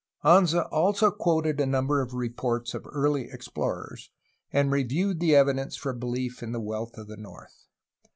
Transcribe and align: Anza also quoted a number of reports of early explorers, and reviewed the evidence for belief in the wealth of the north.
Anza 0.25 0.67
also 0.71 1.11
quoted 1.11 1.59
a 1.61 1.67
number 1.67 2.01
of 2.01 2.15
reports 2.15 2.73
of 2.73 2.87
early 2.87 3.29
explorers, 3.29 4.09
and 4.51 4.71
reviewed 4.71 5.19
the 5.19 5.35
evidence 5.35 5.75
for 5.75 5.93
belief 5.93 6.41
in 6.41 6.53
the 6.53 6.59
wealth 6.59 6.97
of 6.97 7.05
the 7.07 7.17
north. 7.17 7.67